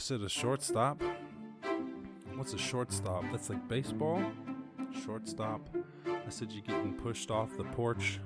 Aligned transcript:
said 0.00 0.22
a 0.22 0.30
shortstop. 0.30 1.02
What's 2.34 2.54
a 2.54 2.58
shortstop? 2.58 3.22
That's 3.30 3.50
like 3.50 3.68
baseball. 3.68 4.24
Shortstop. 5.04 5.60
I 6.06 6.30
said 6.30 6.50
you're 6.52 6.62
getting 6.62 6.94
pushed 6.94 7.30
off 7.30 7.54
the 7.58 7.64
porch, 7.64 8.18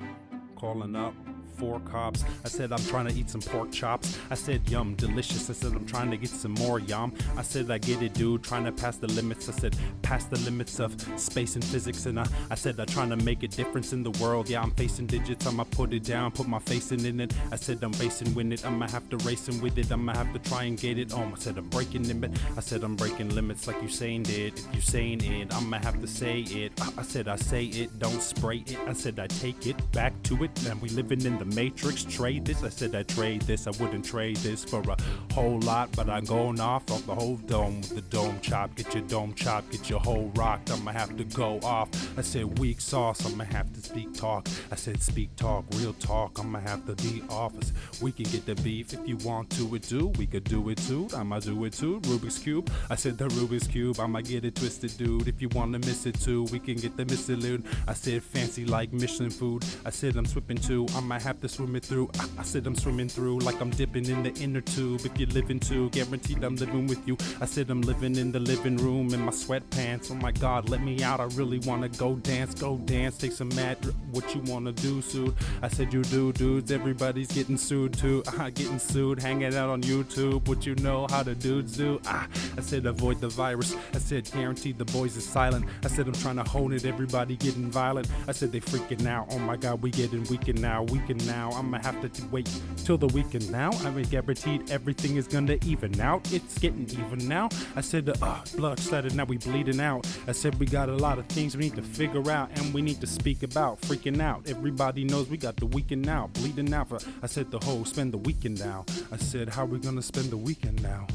calling 0.55 0.95
up 0.95 1.15
four 1.57 1.81
cops. 1.81 2.25
I 2.45 2.49
said, 2.49 2.73
I'm 2.73 2.85
trying 2.85 3.07
to 3.09 3.15
eat 3.15 3.31
some 3.31 3.41
pork 3.41 3.73
chops. 3.73 4.19
I 4.31 4.35
said, 4.35 4.69
yum, 4.69 4.95
delicious. 4.95 5.51
I 5.51 5.53
said, 5.53 5.73
I'm 5.73 5.87
trying 5.87 6.11
to 6.11 6.17
get 6.17 6.31
some 6.31 6.53
more 6.53 6.79
yum. 6.79 7.13
I 7.37 7.43
said, 7.43 7.71
I 7.71 7.79
get 7.79 8.03
it, 8.03 8.15
dude, 8.15 8.43
trying 8.43 8.65
to 8.65 8.73
pass 8.73 8.97
the 8.97 9.09
limits. 9.09 9.49
I 9.49 9.53
said, 9.53 9.77
pass 10.03 10.25
the 10.25 10.39
limits 10.41 10.81
of 10.81 10.95
space 11.17 11.55
and 11.55 11.65
physics. 11.65 12.07
And 12.07 12.21
I, 12.21 12.27
I 12.51 12.55
said, 12.55 12.79
I'm 12.79 12.87
trying 12.87 13.11
to 13.11 13.17
make 13.17 13.43
a 13.43 13.49
difference 13.49 13.93
in 13.93 14.03
the 14.03 14.11
world. 14.23 14.49
Yeah, 14.49 14.63
I'm 14.63 14.73
facing 14.73 15.07
digits. 15.07 15.47
I'ma 15.47 15.65
put 15.65 15.93
it 15.93 16.05
down, 16.05 16.31
put 16.33 16.49
my 16.49 16.59
face 16.59 16.93
in 16.93 17.21
it. 17.21 17.33
I 17.53 17.57
said, 17.57 17.83
I'm 17.83 17.93
facing 17.93 18.35
with 18.35 18.53
it. 18.53 18.65
I'ma 18.65 18.89
have 18.89 19.09
to 19.11 19.17
racing 19.19 19.61
with 19.61 19.79
it. 19.79 19.91
I'ma 19.93 20.15
have 20.15 20.33
to 20.33 20.39
try 20.39 20.65
and 20.65 20.79
get 20.79 20.99
it 20.99 21.13
on. 21.13 21.33
I 21.33 21.39
said, 21.39 21.59
I'm 21.59 21.69
breaking 21.69 22.09
limit. 22.09 22.33
I 22.57 22.61
said, 22.61 22.83
I'm 22.83 22.97
breaking 22.97 23.35
limits 23.35 23.67
like 23.67 23.81
Usain 23.81 24.23
did. 24.25 24.59
If 24.59 24.75
you 24.75 24.81
saying 24.81 25.25
it, 25.25 25.55
I'ma 25.55 25.79
have 25.79 26.01
to 26.01 26.07
say 26.07 26.41
it. 26.41 26.73
I, 26.81 26.91
I 26.99 27.03
said, 27.03 27.29
I 27.29 27.37
say 27.37 27.65
it, 27.65 27.99
don't 27.99 28.23
spray 28.23 28.65
it. 28.67 28.79
I 28.87 28.93
said, 28.93 29.19
I 29.19 29.27
take 29.27 29.67
it 29.67 29.77
back 29.93 30.13
to 30.25 30.45
it. 30.45 30.51
And 30.67 30.81
we 30.81 30.89
living 30.91 31.23
in 31.23 31.39
the 31.39 31.44
matrix. 31.45 32.05
Trade 32.05 32.45
this. 32.45 32.63
I 32.63 32.69
said, 32.69 32.95
I 32.95 33.03
trade 33.03 33.43
this. 33.43 33.67
I 33.67 33.71
wouldn't 33.83 34.05
trade 34.05 34.37
this 34.37 34.65
for 34.65 34.83
a 34.83 34.97
whole 35.33 35.61
lot, 35.61 35.91
but 35.97 36.09
I'm 36.09 36.25
going 36.25 36.61
off 36.61 36.91
off 36.91 37.07
the 37.07 37.15
whole 37.15 37.37
dome 37.37 37.81
with 37.81 37.95
the 37.95 38.03
dome 38.03 38.39
chop. 38.41 38.75
Get 38.75 38.95
your 38.95 39.03
dome 39.05 39.35
chop, 39.35 39.71
get 39.71 39.89
your 39.89 40.01
whole 40.01 40.31
rocked. 40.35 40.71
I'ma 40.71 40.93
have 40.93 41.17
to 41.17 41.25
go 41.25 41.61
off. 41.63 41.89
I 42.19 42.23
said, 42.23 42.59
weak 42.59 42.81
sauce. 42.81 43.25
I'ma 43.27 43.45
have 43.45 43.73
to 43.73 43.81
speak 43.81 44.15
talk. 44.15 44.49
I 44.71 44.77
said, 44.77 45.03
speak 45.03 45.35
talk, 45.37 45.65
real 45.77 45.93
talk. 45.95 46.39
I'ma 46.39 46.61
have 46.61 46.87
to 46.87 46.95
be 47.03 47.23
office. 47.31 47.73
We 48.01 48.13
can 48.13 48.25
get 48.27 48.47
the 48.47 48.55
beef 48.57 48.93
if 48.93 49.07
you 49.09 49.17
want 49.19 49.51
to 49.51 49.75
it 49.75 49.83
too. 49.83 50.09
We 50.19 50.27
could 50.27 50.45
do 50.45 50.69
it 50.71 50.79
too. 50.79 51.09
I'ma 51.17 51.41
do 51.41 51.65
it 51.65 51.73
too. 51.73 52.01
Rubik's 52.01 52.39
Cube. 52.39 52.71
I 52.91 52.97
said, 52.97 53.19
the 53.19 53.29
Rubik's 53.29 53.67
Cube. 53.67 53.99
I'ma 54.01 54.21
get 54.21 54.45
it 54.45 54.57
twisted, 54.57 54.97
dude. 54.97 55.29
If 55.29 55.41
you 55.41 55.49
wanna 55.51 55.79
miss 55.79 56.07
it 56.07 56.21
too, 56.21 56.45
we 56.53 56.59
can 56.59 56.77
get 56.77 56.97
the 56.97 57.05
missalute. 57.05 57.65
I 57.89 57.95
said, 57.95 58.23
fancy 58.23 58.65
like 58.65 58.93
Michelin 58.93 59.31
food. 59.31 59.65
I 59.85 59.91
said, 59.91 60.17
I'm 60.17 60.27
swimming 60.27 60.59
too. 60.59 60.87
I'ma 60.95 61.19
have 61.19 61.34
to 61.41 61.49
swim 61.49 61.77
it 61.77 61.85
through. 61.85 62.11
I, 62.19 62.27
I 62.39 62.43
said, 62.43 62.67
I'm 62.67 62.75
swimming 62.75 63.09
through 63.09 63.41
like 63.41 63.61
I'm 63.61 63.71
dipping 63.71 64.07
in 64.09 64.23
the 64.23 64.33
inner 64.43 64.61
tube. 64.61 65.03
If 65.05 65.19
you're 65.19 65.29
living 65.29 65.61
too, 65.61 65.91
guaranteed 65.91 66.43
I'm 66.43 66.57
living 66.57 66.87
with 66.87 67.07
you. 67.07 67.17
I 67.41 67.47
said, 67.47 67.71
I'm 67.71 67.83
living 67.83 68.17
in 68.17 68.33
the 68.33 68.41
living 68.41 68.77
room 68.77 69.13
in 69.15 69.21
my 69.21 69.33
sweatpants. 69.33 70.11
Oh 70.11 70.15
my 70.15 70.33
god, 70.33 70.69
let 70.69 70.81
me 70.83 71.03
out. 71.03 71.21
I 71.21 71.25
really 71.35 71.59
wanna 71.61 71.89
go 71.89 72.17
dance, 72.17 72.55
go 72.55 72.77
dance. 72.79 73.17
Take 73.19 73.33
some 73.33 73.49
mad. 73.51 73.79
What 74.11 74.35
you 74.35 74.41
wanna 74.43 74.73
do, 74.73 75.03
suit? 75.03 75.35
I 75.63 75.69
said, 75.69 75.93
you 75.93 76.03
do, 76.03 76.33
dudes. 76.33 76.71
Everybody's 76.71 77.33
getting 77.33 77.57
sued 77.57 77.95
too. 77.95 78.23
Ah, 78.37 78.51
getting 78.51 78.81
sued, 78.81 79.23
hanging 79.23 79.55
out 79.55 79.71
on 79.71 79.81
YouTube. 79.83 80.49
What 80.49 80.67
you 80.67 80.75
know 80.77 81.07
how 81.09 81.23
the 81.23 81.37
dudes 81.37 81.77
do? 81.77 82.01
Ah, 82.05 82.27
I 82.59 82.61
said, 82.63 82.85
avoid 82.85 83.21
the 83.21 83.29
virus. 83.29 83.77
I 83.93 83.99
said, 83.99 84.29
guaranteed 84.33 84.77
the 84.77 84.85
boys 84.87 85.17
is 85.17 85.25
silent. 85.25 85.67
I 85.85 85.89
said, 85.89 86.09
I'm 86.09 86.15
trying 86.15 86.37
to 86.37 86.43
hone 86.43 86.73
it. 86.73 86.85
Everybody 86.85 87.37
getting 87.37 87.71
violent. 87.71 88.09
I 88.27 88.33
said, 88.33 88.51
they 88.51 88.61
freaking 88.61 89.07
out. 89.07 89.29
Oh 89.31 89.39
my 89.39 89.57
god, 89.57 89.83
we 89.83 89.91
getting 89.91 90.25
weakened 90.25 90.61
now, 90.61 90.83
weakened 90.83 91.24
now. 91.27 91.51
I'ma 91.53 91.79
have 91.79 92.01
to 92.01 92.25
wait 92.31 92.49
till 92.77 92.99
the 92.99 93.07
weekend 93.09 93.51
now. 93.51 93.71
I 93.85 93.91
mean, 93.91 94.05
guaranteed 94.07 94.71
everything 94.71 95.17
is 95.17 95.27
gonna 95.27 95.59
even 95.65 96.01
out. 96.01 96.33
It's 96.33 96.59
getting 96.59 96.89
even 96.91 97.29
now. 97.29 97.49
I 97.77 97.81
said, 97.81 98.11
uh, 98.23 98.43
blood 98.57 98.79
started, 98.79 99.15
now 99.15 99.25
we 99.25 99.39
bleeding 99.39 99.81
out. 99.81 100.07
I 100.27 100.33
said, 100.33 100.59
we 100.59 100.67
got 100.67 100.89
a 100.89 100.97
lot 100.97 101.19
of 101.19 101.27
things 101.27 101.57
we 101.57 101.65
need 101.65 101.77
to 101.77 101.83
figure 101.83 102.31
out 102.31 102.51
and 102.59 102.73
we 102.75 102.83
need 102.83 103.01
to 103.01 103.07
speak 103.07 103.43
about. 103.43 103.81
Freaking 103.83 104.21
out. 104.21 104.49
Everybody 104.49 105.05
knows 105.05 105.29
we 105.29 105.37
got 105.37 105.57
the 105.57 105.67
weekend 105.67 106.03
now. 106.05 106.31
Bleeding 106.35 106.73
out 106.73 106.89
for, 106.89 106.99
I 107.23 107.27
said, 107.27 107.51
the 107.51 107.59
whole 107.65 107.85
spend 107.85 108.13
the 108.13 108.19
weekend 108.19 108.61
now. 108.61 108.85
I 109.13 109.17
said, 109.17 109.49
how 109.49 109.65
we 109.65 109.79
gonna 109.79 110.03
spend 110.03 110.31
the 110.31 110.37
weekend 110.37 110.83
now? 110.83 111.07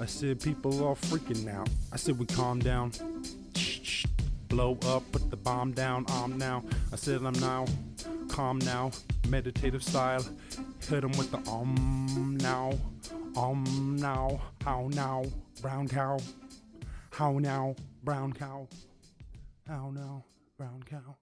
I 0.00 0.06
said, 0.06 0.40
people 0.40 0.86
are 0.86 0.94
freaking 0.94 1.52
out. 1.52 1.68
I 1.92 1.96
said, 1.96 2.18
we 2.18 2.26
calm 2.26 2.58
down. 2.60 2.92
Blow 4.48 4.76
up, 4.86 5.04
put 5.12 5.30
the 5.30 5.36
bomb 5.36 5.72
down, 5.72 6.04
I'm 6.08 6.36
now. 6.36 6.64
I 6.92 6.96
said, 6.96 7.22
I'm 7.22 7.34
now 7.34 7.66
calm 8.28 8.58
now, 8.60 8.90
meditative 9.30 9.82
style. 9.82 10.24
Hit 10.88 11.04
him 11.04 11.12
with 11.12 11.30
the 11.30 11.38
um 11.50 12.36
now, 12.40 12.72
um 13.36 13.96
now, 13.98 14.40
how 14.64 14.88
now, 14.92 15.24
brown 15.62 15.86
cow, 15.88 16.18
how 17.12 17.38
now, 17.38 17.76
brown 18.02 18.32
cow, 18.32 18.66
how 19.68 19.90
now, 19.90 20.24
brown 20.58 20.82
cow. 20.82 21.16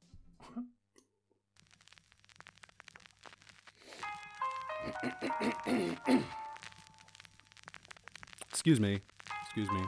Excuse 8.50 8.80
me, 8.80 9.00
excuse 9.44 9.70
me. 9.70 9.82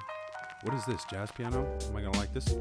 What 0.63 0.75
is 0.75 0.85
this, 0.85 1.05
jazz 1.11 1.33
piano? 1.33 1.67
Am 1.89 1.97
I 1.97 2.03
gonna 2.03 2.19
like 2.19 2.35
this? 2.35 2.55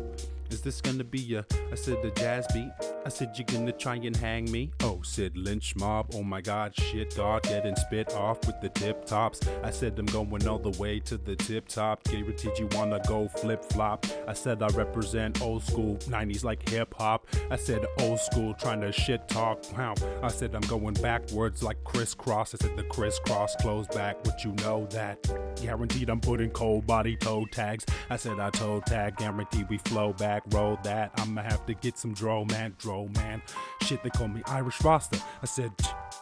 Is 0.49 0.61
this 0.61 0.79
gonna 0.79 1.03
be 1.03 1.35
a, 1.35 1.45
I 1.71 1.75
said 1.75 2.01
the 2.01 2.11
jazz 2.11 2.47
beat? 2.53 2.71
I 3.09 3.11
said 3.11 3.35
you're 3.35 3.45
gonna 3.45 3.71
try 3.71 3.95
and 3.95 4.15
hang 4.15 4.51
me? 4.51 4.69
Oh, 4.81 5.01
said 5.01 5.35
lynch 5.35 5.75
mob. 5.75 6.11
Oh 6.13 6.21
my 6.21 6.41
god, 6.41 6.75
shit, 6.75 7.15
God, 7.15 7.41
getting 7.41 7.75
spit 7.75 8.13
off 8.13 8.45
with 8.45 8.61
the 8.61 8.69
tip 8.69 9.03
tops. 9.03 9.39
I 9.63 9.71
said 9.71 9.97
I'm 9.97 10.05
going 10.05 10.47
all 10.47 10.59
the 10.59 10.79
way 10.79 10.99
to 10.99 11.17
the 11.17 11.35
tip 11.35 11.67
top. 11.67 12.03
Guaranteed 12.03 12.59
you 12.59 12.69
wanna 12.73 13.01
go 13.07 13.27
flip 13.27 13.65
flop. 13.65 14.05
I 14.27 14.33
said 14.33 14.61
I 14.61 14.67
represent 14.67 15.41
old 15.41 15.63
school 15.63 15.95
90s 16.01 16.43
like 16.43 16.69
hip 16.69 16.93
hop. 16.99 17.25
I 17.49 17.55
said 17.55 17.83
old 17.97 18.19
school 18.19 18.53
trying 18.53 18.81
to 18.81 18.91
shit 18.91 19.27
talk. 19.27 19.59
Wow. 19.75 19.95
I 20.21 20.27
said 20.27 20.53
I'm 20.53 20.61
going 20.61 20.93
backwards 20.93 21.63
like 21.63 21.83
crisscross. 21.83 22.53
I 22.53 22.57
said 22.63 22.77
the 22.77 22.83
crisscross 22.83 23.55
close 23.55 23.87
back, 23.87 24.23
but 24.23 24.45
you 24.45 24.51
know 24.61 24.85
that. 24.91 25.17
Guaranteed 25.59 26.11
I'm 26.11 26.21
putting 26.21 26.51
cold 26.51 26.85
body 26.85 27.15
toe 27.15 27.47
tags. 27.51 27.87
I 28.11 28.17
said 28.17 28.39
I 28.39 28.51
toe 28.51 28.81
tag, 28.85 29.17
guaranteed 29.17 29.67
we 29.67 29.79
flow 29.79 30.13
back, 30.13 30.43
roll 30.51 30.77
that. 30.83 31.11
I'ma 31.17 31.41
have 31.41 31.65
to 31.65 31.73
get 31.73 31.97
some 31.97 32.13
dro 32.13 32.45
man, 32.45 32.75
dro 32.77 32.98
man. 33.07 33.41
Shit, 33.81 34.03
they 34.03 34.09
call 34.09 34.27
me 34.27 34.41
Irish 34.45 34.81
Rasta. 34.81 35.21
I 35.41 35.45
said, 35.45 35.71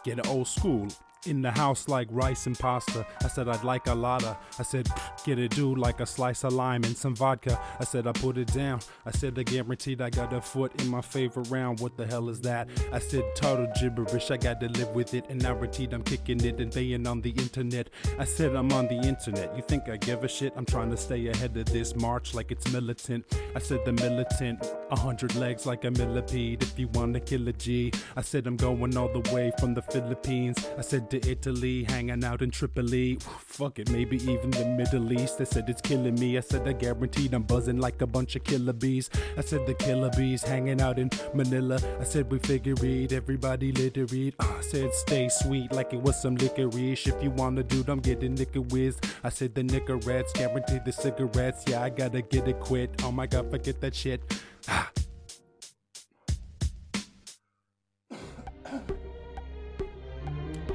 get 0.04 0.18
it 0.18 0.28
old 0.28 0.48
school. 0.48 0.88
In 1.28 1.42
the 1.42 1.50
house 1.50 1.88
like 1.88 2.08
rice 2.10 2.46
and 2.46 2.58
pasta. 2.58 3.06
I 3.22 3.28
said 3.28 3.50
I'd 3.50 3.62
like 3.62 3.86
a 3.86 3.94
lotta. 3.94 4.38
I 4.58 4.62
said 4.62 4.88
get 5.26 5.38
it 5.38 5.50
dude 5.50 5.76
like 5.76 6.00
a 6.00 6.06
slice 6.06 6.42
of 6.42 6.54
lime 6.54 6.84
and 6.84 6.96
some 6.96 7.14
vodka. 7.14 7.60
I 7.78 7.84
said 7.84 8.06
I 8.06 8.12
put 8.12 8.38
it 8.38 8.50
down. 8.54 8.80
I 9.04 9.10
said 9.10 9.38
I 9.38 9.42
guaranteed 9.42 10.00
I 10.00 10.08
got 10.08 10.32
a 10.32 10.40
foot 10.40 10.72
in 10.80 10.88
my 10.88 11.02
favorite 11.02 11.50
round. 11.50 11.80
What 11.80 11.98
the 11.98 12.06
hell 12.06 12.30
is 12.30 12.40
that? 12.42 12.68
I 12.94 12.98
said 12.98 13.24
total 13.36 13.70
gibberish. 13.78 14.30
I 14.30 14.38
got 14.38 14.58
to 14.60 14.68
live 14.70 14.88
with 14.94 15.12
it 15.12 15.26
and 15.28 15.42
guaranteed 15.42 15.92
I'm 15.92 16.02
kicking 16.02 16.42
it 16.42 16.60
and 16.60 16.72
baying 16.72 17.06
on 17.06 17.20
the 17.20 17.30
internet. 17.30 17.90
I 18.18 18.24
said 18.24 18.54
I'm 18.56 18.72
on 18.72 18.88
the 18.88 18.96
internet. 18.96 19.54
You 19.54 19.62
think 19.62 19.90
I 19.90 19.98
give 19.98 20.24
a 20.24 20.28
shit? 20.28 20.54
I'm 20.56 20.64
trying 20.64 20.90
to 20.92 20.96
stay 20.96 21.26
ahead 21.26 21.54
of 21.58 21.66
this 21.66 21.94
march 21.94 22.32
like 22.32 22.50
it's 22.50 22.72
militant. 22.72 23.26
I 23.54 23.58
said 23.58 23.84
the 23.84 23.92
militant. 23.92 24.66
A 24.90 24.98
hundred 24.98 25.34
legs 25.34 25.66
like 25.66 25.84
a 25.84 25.90
millipede. 25.90 26.62
If 26.62 26.78
you 26.78 26.88
wanna 26.88 27.20
kill 27.20 27.46
a 27.48 27.52
G, 27.52 27.92
I 28.16 28.22
said 28.22 28.46
I'm 28.46 28.56
going 28.56 28.96
all 28.96 29.12
the 29.12 29.30
way 29.34 29.52
from 29.60 29.74
the 29.74 29.82
Philippines. 29.82 30.56
I 30.78 30.80
said 30.80 31.10
Italy, 31.26 31.84
hanging 31.84 32.24
out 32.24 32.42
in 32.42 32.50
Tripoli. 32.50 33.18
Fuck 33.46 33.78
it, 33.78 33.90
maybe 33.90 34.16
even 34.30 34.50
the 34.50 34.64
Middle 34.64 35.12
East. 35.12 35.40
I 35.40 35.44
said 35.44 35.68
it's 35.68 35.80
killing 35.80 36.14
me. 36.14 36.36
I 36.36 36.40
said 36.40 36.66
I 36.66 36.72
guaranteed 36.72 37.34
I'm 37.34 37.42
buzzing 37.42 37.78
like 37.78 38.00
a 38.02 38.06
bunch 38.06 38.36
of 38.36 38.44
killer 38.44 38.72
bees. 38.72 39.10
I 39.36 39.40
said 39.40 39.66
the 39.66 39.74
killer 39.74 40.10
bees 40.16 40.42
hanging 40.42 40.80
out 40.80 40.98
in 40.98 41.10
Manila. 41.34 41.78
I 42.00 42.04
said 42.04 42.30
we 42.30 42.38
figure 42.38 42.74
it, 42.78 43.12
everybody 43.12 43.72
litter 43.72 44.06
it. 44.10 44.34
Uh, 44.38 44.54
I 44.58 44.60
said 44.60 44.94
stay 44.94 45.28
sweet 45.28 45.72
like 45.72 45.92
it 45.92 46.00
was 46.00 46.20
some 46.20 46.36
licorice. 46.36 47.06
If 47.06 47.22
you 47.22 47.30
wanna 47.30 47.62
do, 47.62 47.84
I'm 47.88 48.00
getting 48.00 48.36
liquor 48.36 48.60
whiz. 48.60 48.98
I 49.24 49.30
said 49.30 49.54
the 49.54 49.62
Nicorettes, 49.62 50.32
guaranteed 50.34 50.84
the 50.84 50.92
cigarettes. 50.92 51.64
Yeah, 51.66 51.82
I 51.82 51.90
gotta 51.90 52.22
get 52.22 52.48
it 52.48 52.60
quit. 52.60 52.90
Oh 53.02 53.12
my 53.12 53.26
god, 53.26 53.50
forget 53.50 53.80
that 53.80 53.94
shit. 53.94 54.20
Ah. 54.70 54.90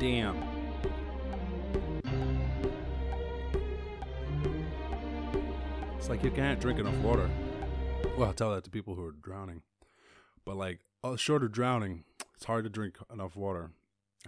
Damn. 0.03 0.35
It's 5.97 6.09
like 6.09 6.25
you 6.25 6.29
can't 6.29 6.59
drink 6.59 6.77
enough 6.77 6.97
water. 6.97 7.29
Well, 8.17 8.29
I 8.29 8.33
tell 8.33 8.53
that 8.53 8.65
to 8.65 8.69
people 8.69 8.95
who 8.95 9.05
are 9.05 9.13
drowning. 9.13 9.61
But 10.43 10.57
like, 10.57 10.81
uh, 11.05 11.15
short 11.15 11.41
of 11.41 11.53
drowning, 11.53 12.03
it's 12.35 12.43
hard 12.43 12.65
to 12.65 12.69
drink 12.69 12.97
enough 13.13 13.37
water. 13.37 13.71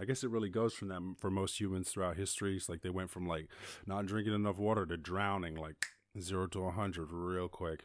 I 0.00 0.06
guess 0.06 0.24
it 0.24 0.30
really 0.30 0.48
goes 0.48 0.72
from 0.72 0.88
that 0.88 1.02
for 1.18 1.30
most 1.30 1.60
humans 1.60 1.90
throughout 1.90 2.16
history. 2.16 2.56
It's 2.56 2.70
like 2.70 2.80
they 2.80 2.88
went 2.88 3.10
from 3.10 3.28
like 3.28 3.48
not 3.84 4.06
drinking 4.06 4.32
enough 4.32 4.56
water 4.56 4.86
to 4.86 4.96
drowning, 4.96 5.56
like 5.56 5.88
zero 6.18 6.46
to 6.46 6.64
a 6.64 6.70
hundred 6.70 7.12
real 7.12 7.48
quick. 7.48 7.84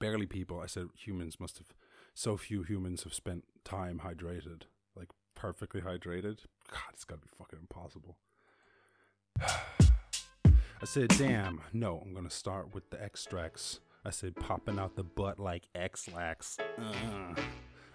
Barely 0.00 0.26
people. 0.26 0.58
I 0.58 0.66
said 0.66 0.88
humans 0.96 1.38
must 1.38 1.58
have. 1.58 1.68
So 2.14 2.36
few 2.36 2.64
humans 2.64 3.04
have 3.04 3.14
spent 3.14 3.44
time 3.62 4.00
hydrated, 4.04 4.62
like 4.96 5.10
perfectly 5.40 5.80
hydrated. 5.80 6.40
God, 6.70 6.90
it's 6.92 7.04
gotta 7.04 7.22
be 7.22 7.28
fucking 7.34 7.58
impossible. 7.60 8.16
I 9.40 10.84
said, 10.84 11.08
damn, 11.08 11.62
no, 11.72 12.02
I'm 12.04 12.12
gonna 12.14 12.30
start 12.30 12.74
with 12.74 12.90
the 12.90 13.02
extracts. 13.02 13.80
I 14.04 14.10
said, 14.10 14.36
popping 14.36 14.78
out 14.78 14.96
the 14.96 15.04
butt 15.04 15.38
like 15.38 15.64
Ex-Lax. 15.74 16.58
Uh. 16.78 17.34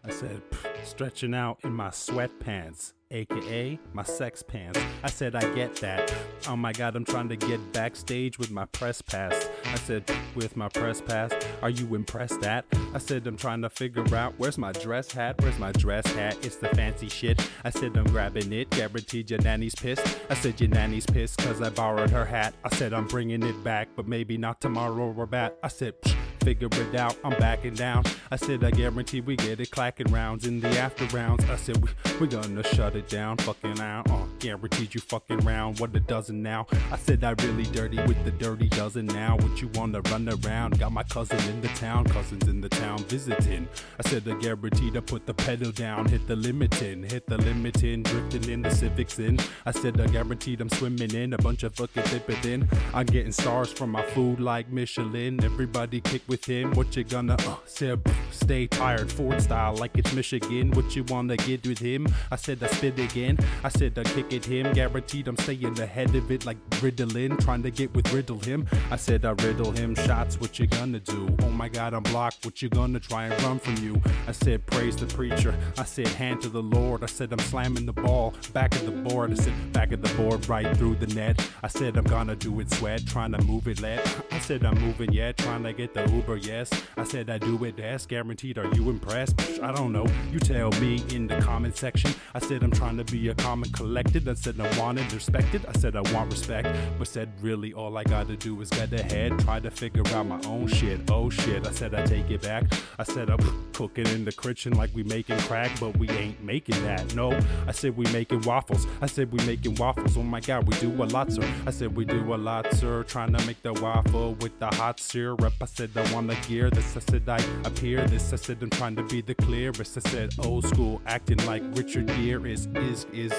I 0.07 0.11
said, 0.11 0.41
stretching 0.83 1.33
out 1.33 1.57
in 1.63 1.73
my 1.73 1.87
sweatpants, 1.89 2.93
aka 3.09 3.79
my 3.91 4.03
sex 4.03 4.43
pants. 4.43 4.79
I 5.03 5.09
said, 5.09 5.35
I 5.35 5.51
get 5.55 5.75
that. 5.77 6.13
Oh 6.47 6.55
my 6.55 6.73
god, 6.73 6.95
I'm 6.95 7.05
trying 7.05 7.27
to 7.29 7.35
get 7.35 7.73
backstage 7.73 8.37
with 8.37 8.51
my 8.51 8.65
press 8.65 9.01
pass. 9.01 9.49
I 9.65 9.75
said, 9.77 10.03
with 10.35 10.55
my 10.55 10.69
press 10.69 11.01
pass, 11.01 11.31
are 11.63 11.71
you 11.71 11.95
impressed 11.95 12.43
at? 12.43 12.65
I 12.93 12.99
said, 12.99 13.25
I'm 13.25 13.35
trying 13.35 13.63
to 13.63 13.69
figure 13.69 14.15
out 14.15 14.35
where's 14.37 14.59
my 14.59 14.73
dress 14.73 15.11
hat? 15.11 15.41
Where's 15.41 15.57
my 15.57 15.71
dress 15.71 16.05
hat? 16.13 16.37
It's 16.45 16.57
the 16.57 16.69
fancy 16.69 17.09
shit. 17.09 17.41
I 17.63 17.71
said, 17.71 17.97
I'm 17.97 18.05
grabbing 18.05 18.53
it, 18.53 18.69
guaranteed 18.69 19.31
your 19.31 19.41
nanny's 19.41 19.73
pissed. 19.73 20.19
I 20.29 20.35
said, 20.35 20.61
your 20.61 20.69
nanny's 20.69 21.07
pissed 21.07 21.39
cause 21.39 21.63
I 21.63 21.71
borrowed 21.71 22.11
her 22.11 22.25
hat. 22.25 22.53
I 22.63 22.69
said, 22.75 22.93
I'm 22.93 23.07
bringing 23.07 23.41
it 23.41 23.63
back, 23.63 23.89
but 23.95 24.07
maybe 24.07 24.37
not 24.37 24.61
tomorrow 24.61 25.11
or 25.17 25.25
bat. 25.25 25.57
I 25.63 25.69
said, 25.69 25.99
Psh 26.01 26.15
figure 26.45 26.69
it 26.71 26.95
out. 26.95 27.17
I'm 27.23 27.31
backing 27.39 27.73
down. 27.73 28.03
I 28.29 28.35
said, 28.35 28.63
I 28.63 28.69
guarantee 28.69 29.19
we 29.19 29.35
get 29.35 29.59
it 29.59 29.71
clacking 29.71 30.11
rounds 30.13 30.45
in 30.45 30.61
the 30.61 30.69
after 30.79 31.05
rounds. 31.05 31.43
I 31.49 31.55
said, 31.55 31.77
we, 31.83 31.89
we 32.19 32.27
gonna 32.27 32.61
shut 32.63 32.95
it 32.95 33.09
down, 33.09 33.37
fucking 33.37 33.79
out. 33.79 34.09
Uh, 34.11 34.25
guaranteed 34.45 34.93
you 34.93 35.01
fucking 35.01 35.39
round. 35.39 35.79
What 35.79 35.95
a 35.95 35.99
dozen 35.99 36.43
now. 36.43 36.67
I 36.91 36.97
said, 36.97 37.23
I 37.23 37.31
really 37.41 37.63
dirty 37.63 37.97
with 38.03 38.23
the 38.25 38.29
dirty 38.29 38.69
dozen 38.69 39.07
now. 39.07 39.37
What 39.37 39.59
you 39.59 39.69
wanna 39.73 40.01
run 40.01 40.29
around? 40.29 40.77
Got 40.77 40.91
my 40.91 41.01
cousin 41.01 41.39
in 41.49 41.61
the 41.61 41.67
town, 41.69 42.05
cousins 42.05 42.47
in 42.47 42.61
the 42.61 42.69
town 42.69 42.99
visiting. 43.05 43.67
I 43.99 44.07
said, 44.07 44.27
I 44.27 44.35
guarantee 44.35 44.91
to 44.91 45.01
put 45.01 45.25
the 45.25 45.33
pedal 45.33 45.71
down, 45.71 46.05
hit 46.05 46.27
the 46.27 46.35
limiting, 46.35 47.01
hit 47.01 47.25
the 47.25 47.37
limiting, 47.39 48.03
drifting 48.03 48.47
in 48.47 48.61
the 48.61 48.69
Civics 48.69 49.17
in. 49.17 49.39
I 49.65 49.71
said, 49.71 49.99
I 49.99 50.05
guaranteed 50.05 50.61
I'm 50.61 50.69
swimming 50.69 51.15
in 51.15 51.33
a 51.33 51.39
bunch 51.39 51.63
of 51.63 51.73
fucking 51.73 52.03
dipping 52.03 52.51
in. 52.51 52.69
I'm 52.93 53.07
getting 53.07 53.31
stars 53.31 53.73
from 53.73 53.89
my 53.89 54.03
food 54.03 54.39
like 54.39 54.69
Michelin. 54.69 55.43
Everybody 55.43 56.01
kick 56.01 56.21
with 56.27 56.45
him. 56.45 56.71
What 56.73 56.95
you 56.95 57.03
gonna 57.03 57.37
uh, 57.39 57.55
say? 57.65 57.97
Stay 58.29 58.67
tired, 58.67 59.11
Ford 59.11 59.41
style, 59.41 59.75
like 59.75 59.97
it's 59.97 60.13
Michigan. 60.13 60.69
What 60.71 60.95
you 60.95 61.03
wanna 61.05 61.37
get 61.37 61.65
with 61.65 61.79
him? 61.79 62.07
I 62.29 62.35
said 62.35 62.61
I 62.61 62.67
spit 62.67 62.99
again. 62.99 63.39
I 63.63 63.69
said 63.69 63.97
I 63.97 64.03
kick 64.03 64.34
at 64.35 64.45
him. 64.45 64.73
Guaranteed 64.73 65.27
I'm 65.27 65.37
staying 65.37 65.79
ahead 65.79 66.13
of 66.15 66.29
it 66.29 66.45
like 66.45 66.57
Ritalin. 66.81 67.39
Trying 67.39 67.63
to 67.63 67.71
get 67.71 67.93
with 67.93 68.11
riddle 68.13 68.39
him. 68.39 68.67
I 68.91 68.95
said 68.97 69.25
I 69.25 69.31
riddle 69.31 69.71
him 69.71 69.95
shots. 69.95 70.39
What 70.39 70.59
you 70.59 70.67
gonna 70.67 70.99
do? 70.99 71.35
Oh 71.43 71.49
my 71.49 71.69
god, 71.69 71.93
I'm 71.93 72.03
blocked. 72.03 72.45
What 72.45 72.61
you 72.61 72.69
gonna 72.69 72.99
try 72.99 73.27
and 73.27 73.43
run 73.43 73.59
from 73.59 73.75
you? 73.83 74.01
I 74.27 74.31
said 74.31 74.65
praise 74.65 74.95
the 74.95 75.05
preacher. 75.07 75.55
I 75.77 75.83
said 75.83 76.07
hand 76.09 76.41
to 76.41 76.49
the 76.49 76.61
Lord. 76.61 77.03
I 77.03 77.07
said 77.07 77.31
I'm 77.31 77.39
slamming 77.39 77.85
the 77.85 77.93
ball 77.93 78.33
back 78.53 78.75
of 78.75 78.85
the 78.85 78.91
board. 78.91 79.31
I 79.31 79.35
said 79.35 79.73
back 79.73 79.91
of 79.91 80.01
the 80.01 80.13
board 80.15 80.47
right 80.49 80.75
through 80.77 80.95
the 80.95 81.07
net. 81.07 81.39
I 81.63 81.67
said 81.67 81.97
I'm 81.97 82.03
gonna 82.03 82.35
do 82.35 82.59
it 82.59 82.71
sweat. 82.71 83.05
Trying 83.07 83.31
to 83.31 83.41
move 83.43 83.67
it 83.67 83.81
let. 83.81 84.01
I 84.31 84.39
said 84.39 84.63
I'm 84.65 84.79
moving 84.79 85.13
yet. 85.13 85.37
Trying 85.37 85.63
to 85.63 85.73
get 85.73 85.93
the 85.93 86.09
Uber 86.11 86.37
yes. 86.37 86.69
I 86.97 87.03
said 87.03 87.29
I 87.29 87.37
do 87.37 87.63
it, 87.63 87.77
that's 87.77 88.05
guaranteed. 88.05 88.57
Are 88.57 88.73
you 88.75 88.89
impressed? 88.89 89.39
I 89.61 89.71
don't 89.71 89.91
know. 89.91 90.05
You 90.31 90.39
tell 90.39 90.71
me 90.73 91.03
in 91.13 91.27
the 91.27 91.39
comment 91.39 91.77
section. 91.77 92.11
I 92.33 92.39
said 92.39 92.63
I'm 92.63 92.71
trying 92.71 92.97
to 92.97 93.03
be 93.05 93.29
a 93.29 93.35
common 93.35 93.71
collected. 93.71 94.24
I 94.27 94.33
said 94.33 94.59
I 94.59 94.79
wanted 94.79 95.11
respected. 95.13 95.65
I 95.67 95.73
said 95.77 95.95
I 95.95 96.01
want 96.13 96.31
respect. 96.31 96.67
But 96.97 97.07
said 97.07 97.29
really 97.41 97.73
all 97.73 97.97
I 97.97 98.03
gotta 98.03 98.35
do 98.35 98.59
is 98.61 98.69
get 98.69 98.91
ahead. 98.93 99.37
Try 99.39 99.59
to 99.59 99.71
figure 99.71 100.07
out 100.13 100.25
my 100.25 100.41
own 100.47 100.67
shit. 100.67 100.99
Oh 101.09 101.29
shit. 101.29 101.65
I 101.65 101.71
said 101.71 101.95
I 101.95 102.05
take 102.05 102.29
it 102.29 102.41
back. 102.41 102.63
I 102.99 103.03
said 103.03 103.29
I'm 103.29 103.39
cooking 103.73 104.07
in 104.07 104.25
the 104.25 104.31
kitchen 104.31 104.73
like 104.73 104.91
we 104.93 105.03
making 105.03 105.39
crack, 105.39 105.71
but 105.79 105.97
we 105.97 106.09
ain't 106.09 106.43
making 106.43 106.81
that. 106.83 107.15
No. 107.15 107.39
I 107.67 107.71
said 107.71 107.95
we 107.95 108.05
making 108.11 108.41
waffles. 108.41 108.87
I 109.01 109.07
said 109.07 109.31
we 109.31 109.43
making 109.45 109.75
waffles. 109.75 110.17
Oh 110.17 110.23
my 110.23 110.39
god, 110.39 110.67
we 110.67 110.75
do 110.77 110.91
a 111.03 111.05
lot, 111.05 111.31
sir. 111.31 111.47
I 111.65 111.71
said 111.71 111.95
we 111.95 112.05
do 112.05 112.33
a 112.33 112.37
lot, 112.37 112.71
sir. 112.73 113.03
Trying 113.03 113.33
to 113.33 113.45
make 113.45 113.61
the 113.63 113.73
waffle 113.73 114.35
with 114.35 114.57
the 114.59 114.67
hot 114.67 114.99
syrup. 114.99 115.53
I 115.61 115.65
said 115.65 115.91
I 115.95 116.03
the 116.03 116.37
gear. 116.47 116.69
This 116.69 116.95
I 116.97 116.99
said 116.99 117.27
I 117.27 117.39
appear. 117.65 118.05
This 118.07 118.33
I 118.33 118.37
said 118.37 118.57
I'm 118.61 118.69
trying 118.69 118.95
to 118.95 119.03
be 119.03 119.21
the 119.21 119.35
clearest. 119.35 119.97
I 119.97 120.09
said 120.09 120.33
old 120.39 120.65
school 120.65 121.01
acting 121.05 121.43
like 121.45 121.63
Richard 121.73 122.07
Gere 122.07 122.51
is 122.51 122.67
is 122.75 123.05
is 123.13 123.33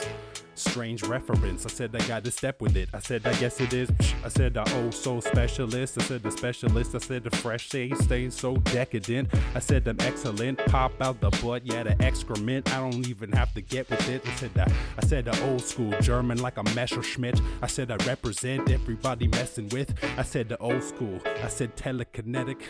strange 0.77 1.03
reference. 1.05 1.65
I 1.65 1.71
said 1.71 1.97
I 1.97 2.07
got 2.07 2.23
to 2.25 2.31
step 2.31 2.61
with 2.61 2.77
it. 2.77 2.91
I 2.93 2.99
said 2.99 3.27
I 3.27 3.33
guess 3.37 3.63
it 3.63 3.73
is. 3.73 3.89
I 4.23 4.29
said 4.29 4.53
the 4.53 4.71
oh 4.75 4.91
so 4.91 5.21
specialist. 5.21 5.97
I 5.99 6.03
said 6.05 6.23
the 6.23 6.31
specialist. 6.31 6.95
I 6.95 6.99
said 6.99 7.25
the 7.25 7.31
fresh 7.31 7.71
shade 7.71 7.97
staying 7.97 8.31
so 8.31 8.59
decadent. 8.59 9.31
I 9.55 9.61
said 9.61 9.89
I'm 9.89 9.97
excellent. 10.01 10.59
Pop 10.67 10.93
out 11.01 11.19
the 11.23 11.31
butt, 11.43 11.65
yeah 11.65 11.83
the 11.83 11.97
excrement. 12.03 12.71
I 12.75 12.81
don't 12.81 13.09
even 13.09 13.33
have 13.33 13.55
to 13.55 13.63
get 13.63 13.89
with 13.89 14.07
it. 14.11 14.21
I 14.27 14.35
said 14.35 14.53
that. 14.53 14.71
I 14.99 15.07
said 15.07 15.25
the 15.25 15.45
old 15.49 15.63
school 15.63 15.99
German 16.03 16.43
like 16.43 16.59
a 16.59 16.65
Messerschmitt. 16.75 17.41
I 17.63 17.69
said 17.69 17.91
I 17.91 17.97
represent 18.05 18.71
everybody 18.71 19.29
messing 19.29 19.71
with. 19.71 19.95
I 20.19 20.25
said 20.25 20.51
the 20.51 20.59
old 20.59 20.83
school. 20.83 21.19
I 21.43 21.49
said 21.49 21.75
telekinetic. 21.77 22.61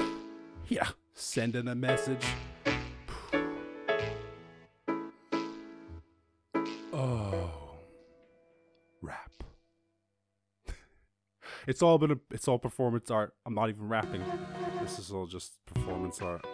Yeah, 0.69 0.91
sending 1.13 1.67
a 1.67 1.75
message. 1.75 2.25
Oh, 6.93 7.66
it's 11.67 11.83
all 11.83 11.99
been 11.99 12.13
a, 12.13 12.19
it's 12.31 12.49
all 12.49 12.59
performance 12.59 13.11
art. 13.11 13.35
I'm 13.45 13.55
not 13.55 13.69
even 13.69 13.89
rapping. 13.89 14.23
This 14.81 14.99
is 14.99 15.11
all 15.11 15.27
just 15.27 15.53
performance 15.67 16.21
art. 16.23 16.45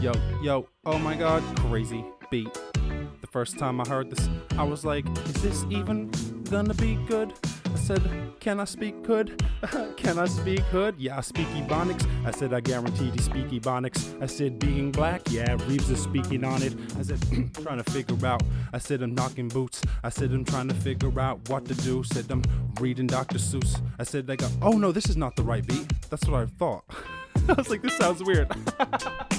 Yo, 0.00 0.12
yo, 0.42 0.68
oh 0.84 0.98
my 0.98 1.16
god, 1.16 1.42
crazy 1.60 2.04
beat. 2.30 2.52
The 3.20 3.26
first 3.26 3.58
time 3.58 3.80
I 3.80 3.88
heard 3.88 4.10
this, 4.10 4.28
I 4.58 4.62
was 4.62 4.84
like, 4.84 5.06
is 5.28 5.42
this 5.42 5.64
even 5.70 6.10
gonna 6.44 6.74
be 6.74 6.96
good? 7.06 7.32
Said, 7.86 8.02
Can 8.40 8.58
I 8.58 8.64
speak 8.64 9.06
hood? 9.06 9.40
Can 9.96 10.18
I 10.18 10.24
speak 10.24 10.58
hood? 10.72 10.96
Yeah, 10.98 11.18
I 11.18 11.20
speak 11.20 11.46
Ebonics. 11.50 12.04
I 12.26 12.32
said, 12.32 12.52
I 12.52 12.58
guarantee 12.58 13.12
to 13.12 13.22
speak 13.22 13.46
Ebonics. 13.50 14.20
I 14.20 14.26
said, 14.26 14.58
Being 14.58 14.90
black? 14.90 15.22
Yeah, 15.30 15.56
Reeves 15.68 15.88
is 15.88 16.02
speaking 16.02 16.42
on 16.42 16.64
it. 16.64 16.74
I 16.98 17.02
said, 17.02 17.20
Trying 17.62 17.80
to 17.80 17.88
figure 17.92 18.26
out. 18.26 18.42
I 18.72 18.78
said, 18.78 19.02
I'm 19.02 19.14
knocking 19.14 19.46
boots. 19.46 19.82
I 20.02 20.08
said, 20.08 20.32
I'm 20.32 20.44
trying 20.44 20.66
to 20.66 20.74
figure 20.74 21.20
out 21.20 21.48
what 21.48 21.64
to 21.66 21.74
do. 21.74 22.02
Said, 22.02 22.28
I'm 22.28 22.42
reading 22.80 23.06
Dr. 23.06 23.38
Seuss. 23.38 23.80
I 24.00 24.02
said, 24.02 24.28
I 24.28 24.34
go, 24.34 24.48
Oh 24.62 24.72
no, 24.72 24.90
this 24.90 25.08
is 25.08 25.16
not 25.16 25.36
the 25.36 25.44
right 25.44 25.64
beat. 25.64 25.86
That's 26.10 26.26
what 26.26 26.42
I 26.42 26.46
thought. 26.46 26.82
I 27.48 27.52
was 27.52 27.70
like, 27.70 27.82
This 27.82 27.96
sounds 27.96 28.20
weird. 28.20 28.50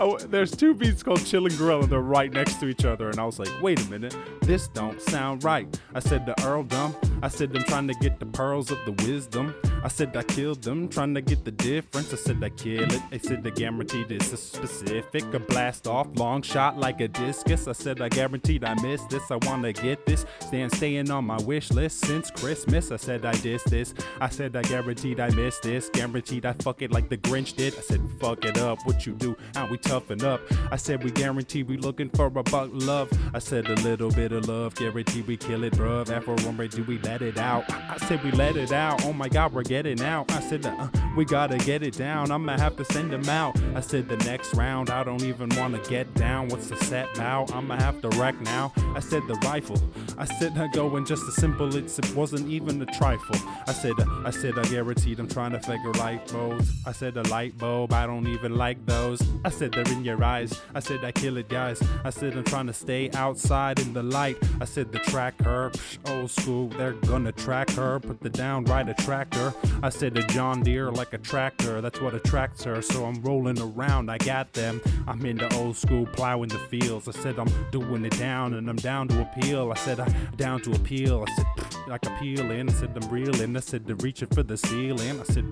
There's 0.00 0.50
two 0.50 0.72
beats 0.72 1.02
called 1.02 1.26
Chill 1.26 1.44
and 1.46 1.56
Grill, 1.58 1.82
and 1.82 1.92
they're 1.92 2.00
right 2.00 2.32
next 2.32 2.58
to 2.60 2.68
each 2.68 2.86
other. 2.86 3.10
And 3.10 3.18
I 3.18 3.24
was 3.26 3.38
like, 3.38 3.50
wait 3.60 3.84
a 3.84 3.90
minute, 3.90 4.16
this 4.40 4.68
don't 4.68 5.00
sound 5.00 5.44
right. 5.44 5.78
I 5.94 6.00
said 6.00 6.24
the 6.24 6.34
earldom. 6.42 6.96
I 7.22 7.28
said 7.28 7.54
I'm 7.54 7.64
trying 7.64 7.86
to 7.88 7.94
get 7.94 8.18
the 8.18 8.24
pearls 8.26 8.70
of 8.70 8.78
the 8.86 8.92
wisdom. 8.92 9.54
I 9.82 9.88
said 9.88 10.16
I 10.16 10.22
killed 10.22 10.62
them, 10.62 10.88
trying 10.88 11.14
to 11.14 11.20
get 11.22 11.44
the 11.44 11.50
difference. 11.50 12.12
I 12.12 12.16
said 12.16 12.42
I 12.42 12.50
kill 12.50 12.90
it. 12.92 13.02
They 13.10 13.18
said 13.18 13.46
I 13.46 13.50
guarantee 13.50 14.04
this 14.04 14.32
is 14.32 14.42
specific. 14.42 15.32
A 15.32 15.38
blast 15.38 15.86
off, 15.86 16.08
long 16.16 16.42
shot 16.42 16.78
like 16.78 17.00
a 17.00 17.08
discus. 17.08 17.66
I 17.66 17.72
said 17.72 18.00
I 18.00 18.08
guaranteed 18.08 18.64
I 18.64 18.74
missed 18.82 19.08
this. 19.08 19.30
I 19.30 19.36
wanna 19.36 19.72
get 19.72 20.04
this. 20.04 20.26
Stand 20.40 20.72
staying 20.72 21.10
on 21.10 21.24
my 21.24 21.38
wish 21.42 21.70
list 21.70 22.04
since 22.04 22.30
Christmas. 22.30 22.90
I 22.90 22.96
said 22.96 23.24
I 23.24 23.32
did 23.32 23.60
this. 23.66 23.94
I 24.20 24.28
said 24.28 24.54
I 24.56 24.62
guaranteed 24.62 25.18
I 25.18 25.30
missed 25.30 25.62
this. 25.62 25.88
Guaranteed 25.88 26.44
I 26.44 26.52
fuck 26.52 26.82
it 26.82 26.92
like 26.92 27.08
the 27.08 27.16
Grinch 27.16 27.56
did. 27.56 27.76
I 27.78 27.80
said 27.80 28.00
fuck 28.20 28.44
it 28.44 28.58
up. 28.58 28.78
What 28.84 29.06
you 29.06 29.14
do? 29.14 29.36
How 29.54 29.66
we 29.66 29.78
toughen 29.78 30.22
up. 30.24 30.40
I 30.70 30.76
said 30.76 31.02
we 31.02 31.10
guarantee 31.10 31.62
we 31.62 31.76
looking 31.78 32.10
for 32.10 32.26
a 32.26 32.30
buck 32.30 32.70
love. 32.72 33.10
I 33.32 33.38
said 33.38 33.68
a 33.68 33.74
little 33.76 34.10
bit 34.10 34.32
of 34.32 34.46
love. 34.46 34.74
Guarantee 34.74 35.22
we 35.22 35.36
kill 35.36 35.64
it, 35.64 35.72
bruv. 35.72 36.10
After 36.10 36.34
one 36.46 36.68
do 36.68 36.82
we 36.84 36.98
let 36.98 37.22
it 37.22 37.38
out? 37.38 37.64
I 37.72 37.96
said 37.96 38.22
we 38.22 38.30
let 38.32 38.56
it 38.56 38.72
out. 38.72 39.04
Oh 39.04 39.12
my 39.12 39.28
god, 39.28 39.52
we're 39.52 39.62
get 39.70 39.86
it 39.86 40.02
out. 40.02 40.28
I 40.32 40.40
said, 40.40 40.66
uh, 40.66 40.88
we 41.16 41.24
gotta 41.24 41.56
get 41.58 41.84
it 41.84 41.96
down. 41.96 42.32
I'ma 42.32 42.58
have 42.58 42.74
to 42.74 42.84
send 42.86 43.14
him 43.14 43.28
out. 43.28 43.56
I 43.76 43.80
said, 43.80 44.08
the 44.08 44.16
next 44.16 44.52
round, 44.54 44.90
I 44.90 45.04
don't 45.04 45.22
even 45.22 45.48
wanna 45.50 45.78
get 45.84 46.12
down. 46.14 46.48
What's 46.48 46.66
the 46.66 46.76
set 46.86 47.06
now? 47.16 47.46
I'ma 47.52 47.76
have 47.76 48.02
to 48.02 48.08
wreck 48.18 48.40
now. 48.40 48.72
I 48.96 48.98
said, 48.98 49.22
the 49.28 49.34
rifle. 49.44 49.80
I 50.18 50.24
said, 50.24 50.58
I 50.58 50.66
go 50.66 50.96
in 50.96 51.06
just 51.06 51.22
a 51.28 51.30
simple, 51.30 51.72
it 51.76 52.14
wasn't 52.16 52.48
even 52.48 52.82
a 52.82 52.86
trifle. 52.86 53.36
I 53.68 53.72
said, 53.72 53.94
uh, 54.00 54.06
I 54.24 54.30
said, 54.30 54.58
I 54.58 54.64
guaranteed 54.64 55.20
I'm 55.20 55.28
trying 55.28 55.52
to 55.52 55.60
figure 55.60 55.92
light 55.92 56.26
bulbs. 56.32 56.68
I 56.84 56.90
said, 56.90 57.16
a 57.16 57.22
light 57.28 57.56
bulb, 57.56 57.92
I 57.92 58.06
don't 58.06 58.26
even 58.26 58.56
like 58.56 58.84
those. 58.86 59.22
I 59.44 59.50
said, 59.50 59.70
they're 59.70 59.92
in 59.92 60.04
your 60.04 60.20
eyes. 60.24 60.52
I 60.74 60.80
said, 60.80 61.04
I 61.04 61.12
kill 61.12 61.36
it, 61.36 61.48
guys. 61.48 61.80
I 62.02 62.10
said, 62.10 62.36
I'm 62.36 62.42
trying 62.42 62.66
to 62.66 62.72
stay 62.72 63.08
outside 63.12 63.78
in 63.78 63.92
the 63.92 64.02
light. 64.02 64.36
I 64.60 64.64
said, 64.64 64.90
the 64.90 64.98
tracker, 64.98 65.70
old 66.06 66.32
school, 66.32 66.70
they're 66.70 66.94
gonna 67.12 67.30
track 67.30 67.70
her. 67.70 68.00
Put 68.00 68.20
the 68.20 68.30
down, 68.30 68.64
ride 68.64 68.88
a 68.88 68.94
tractor. 68.94 69.54
I 69.82 69.88
said 69.88 70.16
a 70.16 70.22
John 70.28 70.62
Deere 70.62 70.90
like 70.90 71.12
a 71.12 71.18
tractor, 71.18 71.80
that's 71.80 72.00
what 72.00 72.14
attracts 72.14 72.64
her. 72.64 72.82
So 72.82 73.04
I'm 73.04 73.22
rolling 73.22 73.60
around, 73.60 74.10
I 74.10 74.18
got 74.18 74.52
them. 74.52 74.80
I'm 75.06 75.24
in 75.24 75.38
the 75.38 75.52
old 75.56 75.76
school 75.76 76.06
plowing 76.06 76.48
the 76.48 76.58
fields. 76.58 77.08
I 77.08 77.12
said 77.12 77.38
I'm 77.38 77.50
doing 77.70 78.04
it 78.04 78.18
down 78.18 78.54
and 78.54 78.68
I'm 78.68 78.76
down 78.76 79.08
to 79.08 79.22
appeal. 79.22 79.72
I 79.72 79.76
said 79.76 80.00
I'm 80.00 80.12
down 80.36 80.60
to 80.62 80.72
appeal. 80.72 81.24
I 81.26 81.34
said 81.34 81.70
like 81.90 82.06
a 82.06 82.10
peeling. 82.20 82.68
I 82.68 82.72
said, 82.72 82.96
I'm 82.96 83.08
reeling. 83.10 83.56
I 83.56 83.60
said, 83.60 83.84
they're 83.84 83.96
reaching 83.96 84.28
for 84.28 84.44
the 84.44 84.56
ceiling. 84.56 85.20
I 85.20 85.24
said, 85.24 85.44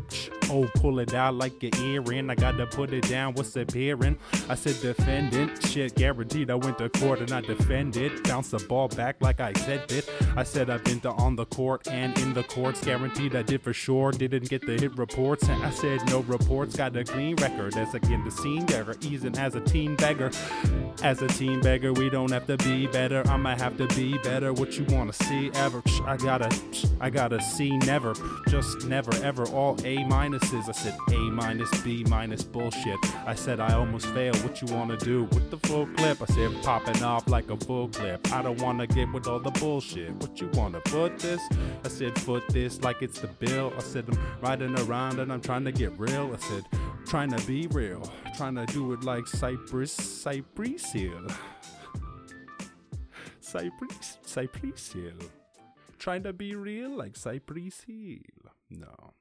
oh, 0.50 0.70
pull 0.76 1.00
it 1.00 1.12
out 1.12 1.34
like 1.34 1.60
your 1.62 1.72
earring. 1.82 2.30
I 2.30 2.36
gotta 2.36 2.64
put 2.66 2.92
it 2.92 3.08
down. 3.08 3.34
What's 3.34 3.56
appearing? 3.56 4.16
I 4.48 4.54
said, 4.54 4.80
defendant. 4.80 5.66
Shit, 5.66 5.96
guaranteed. 5.96 6.50
I 6.50 6.54
went 6.54 6.78
to 6.78 6.88
court 6.88 7.20
and 7.20 7.32
I 7.32 7.40
defended. 7.40 8.22
Bounced 8.22 8.52
the 8.52 8.60
ball 8.60 8.88
back 8.88 9.16
like 9.20 9.40
I 9.40 9.52
said 9.54 9.90
it. 9.90 10.08
I 10.36 10.44
said, 10.44 10.70
I've 10.70 10.84
been 10.84 11.00
to 11.00 11.10
on 11.10 11.34
the 11.34 11.46
court 11.46 11.88
and 11.88 12.16
in 12.20 12.32
the 12.32 12.44
courts. 12.44 12.84
Guaranteed 12.84 13.34
I 13.34 13.42
did 13.42 13.60
for 13.60 13.72
sure. 13.72 13.97
Didn't 13.98 14.48
get 14.48 14.64
the 14.64 14.74
hit 14.74 14.96
reports. 14.96 15.48
And 15.48 15.62
I 15.64 15.70
said, 15.70 16.06
no 16.06 16.20
reports. 16.20 16.76
Got 16.76 16.96
a 16.96 17.04
clean 17.04 17.34
record. 17.36 17.76
As 17.76 17.94
again, 17.94 18.24
the 18.24 18.30
scene 18.30 18.64
beggar. 18.66 18.96
Easing 19.02 19.36
as 19.36 19.56
a 19.56 19.60
teen 19.60 19.96
beggar. 19.96 20.30
As 21.02 21.20
a 21.20 21.28
team 21.28 21.60
beggar, 21.60 21.92
we 21.92 22.08
don't 22.08 22.30
have 22.30 22.46
to 22.46 22.56
be 22.58 22.86
better. 22.86 23.22
I'ma 23.28 23.56
have 23.56 23.76
to 23.78 23.86
be 23.88 24.16
better. 24.18 24.52
What 24.52 24.78
you 24.78 24.84
wanna 24.88 25.12
see 25.12 25.50
ever? 25.54 25.82
I 26.04 26.16
gotta, 26.16 26.50
I 27.00 27.10
gotta 27.10 27.40
see 27.42 27.76
never. 27.78 28.14
Just 28.48 28.86
never 28.86 29.12
ever. 29.24 29.44
All 29.48 29.74
A 29.84 29.98
minuses. 29.98 30.68
I 30.68 30.72
said 30.72 30.96
A 31.10 31.18
minus 31.18 31.70
B 31.82 32.04
minus 32.08 32.42
bullshit. 32.42 32.98
I 33.26 33.34
said 33.34 33.60
I 33.60 33.74
almost 33.74 34.06
failed. 34.06 34.42
What 34.44 34.62
you 34.62 34.68
wanna 34.74 34.96
do 34.96 35.24
with 35.24 35.50
the 35.50 35.58
full 35.68 35.86
clip? 35.86 36.22
I 36.22 36.26
said 36.26 36.50
popping 36.62 37.02
off 37.02 37.28
like 37.28 37.50
a 37.50 37.56
full 37.56 37.88
clip. 37.88 38.32
I 38.32 38.42
don't 38.42 38.60
wanna 38.60 38.86
get 38.86 39.12
with 39.12 39.26
all 39.26 39.40
the 39.40 39.52
bullshit. 39.52 40.12
What 40.14 40.40
you 40.40 40.48
wanna 40.54 40.80
put 40.80 41.18
this? 41.18 41.42
I 41.84 41.88
said 41.88 42.18
foot 42.18 42.44
this 42.48 42.80
like 42.82 43.02
it's 43.02 43.20
the 43.20 43.28
bill. 43.28 43.72
I 43.76 43.82
said 43.88 44.04
I'm 44.10 44.18
riding 44.42 44.78
around 44.80 45.18
and 45.18 45.32
I'm 45.32 45.40
trying 45.40 45.64
to 45.64 45.72
get 45.72 45.98
real. 45.98 46.30
I 46.34 46.36
said 46.36 46.64
trying 47.06 47.32
to 47.32 47.46
be 47.46 47.66
real. 47.68 48.02
Trying 48.36 48.54
to 48.56 48.66
do 48.66 48.92
it 48.92 49.02
like 49.02 49.26
Cypress, 49.26 49.92
Cypress 49.92 50.92
Hill. 50.92 51.26
Cypress, 53.40 54.18
Cypress 54.22 54.92
Hill. 54.92 55.30
Trying 55.98 56.22
to 56.24 56.34
be 56.34 56.54
real 56.54 56.90
like 56.90 57.16
Cypress 57.16 57.80
Hill. 57.86 58.52
No. 58.68 59.14